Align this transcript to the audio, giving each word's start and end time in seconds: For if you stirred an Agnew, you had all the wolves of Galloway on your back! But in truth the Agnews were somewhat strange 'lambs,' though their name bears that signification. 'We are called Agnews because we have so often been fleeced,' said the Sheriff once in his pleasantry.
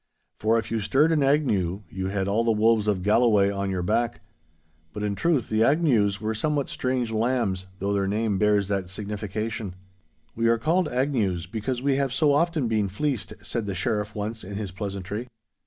For 0.39 0.57
if 0.57 0.71
you 0.71 0.79
stirred 0.79 1.11
an 1.11 1.21
Agnew, 1.21 1.83
you 1.87 2.07
had 2.07 2.27
all 2.27 2.43
the 2.43 2.51
wolves 2.51 2.87
of 2.87 3.03
Galloway 3.03 3.51
on 3.51 3.69
your 3.69 3.83
back! 3.83 4.19
But 4.93 5.03
in 5.03 5.13
truth 5.13 5.47
the 5.47 5.63
Agnews 5.63 6.19
were 6.19 6.33
somewhat 6.33 6.69
strange 6.69 7.11
'lambs,' 7.11 7.67
though 7.77 7.93
their 7.93 8.07
name 8.07 8.39
bears 8.39 8.67
that 8.67 8.89
signification. 8.89 9.75
'We 10.35 10.47
are 10.47 10.57
called 10.57 10.87
Agnews 10.89 11.45
because 11.45 11.83
we 11.83 11.97
have 11.97 12.11
so 12.13 12.33
often 12.33 12.67
been 12.67 12.89
fleeced,' 12.89 13.33
said 13.43 13.67
the 13.67 13.75
Sheriff 13.75 14.15
once 14.15 14.43
in 14.43 14.55
his 14.55 14.71
pleasantry. 14.71 15.27